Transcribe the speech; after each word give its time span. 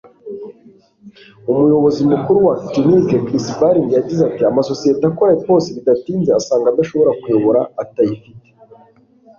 Umuyobozi 1.51 2.01
mukuru 2.11 2.37
wa 2.47 2.53
Actinic, 2.59 3.07
Chris 3.25 3.45
Barling 3.59 3.89
yagize 3.97 4.21
ati: 4.29 4.41
"Amasosiyete 4.51 5.03
akora 5.11 5.31
epos 5.37 5.63
bidatinze 5.75 6.29
asanga 6.39 6.67
adashobora 6.69 7.11
kuyobora 7.21 7.61
atayifite. 7.83 8.47